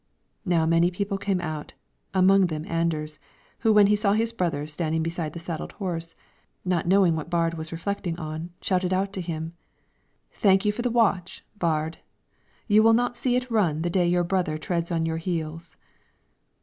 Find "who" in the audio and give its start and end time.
3.59-3.71